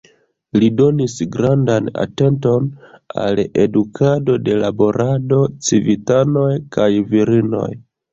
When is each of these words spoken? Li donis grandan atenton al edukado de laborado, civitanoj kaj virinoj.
Li 0.61 0.67
donis 0.77 1.15
grandan 1.33 1.89
atenton 2.03 2.69
al 3.23 3.41
edukado 3.65 4.37
de 4.47 4.55
laborado, 4.63 5.43
civitanoj 5.69 6.47
kaj 6.77 6.89
virinoj. 7.13 7.69